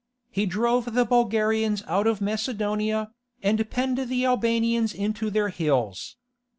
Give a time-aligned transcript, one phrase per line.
[0.31, 3.11] He drove the Bulgarians out of Macedonia,
[3.43, 6.15] and penned the Albanians into their hills.